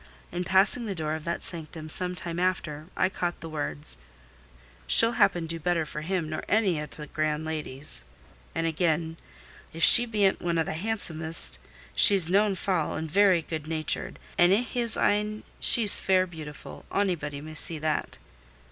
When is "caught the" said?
3.07-3.47